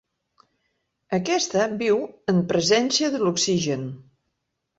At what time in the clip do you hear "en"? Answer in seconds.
2.35-2.41